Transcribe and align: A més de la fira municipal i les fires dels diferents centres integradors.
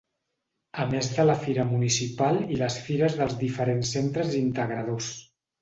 A 0.83 0.85
més 0.93 1.09
de 1.17 1.25
la 1.31 1.35
fira 1.43 1.67
municipal 1.73 2.41
i 2.55 2.59
les 2.63 2.79
fires 2.87 3.21
dels 3.23 3.39
diferents 3.45 3.95
centres 3.99 4.37
integradors. 4.43 5.13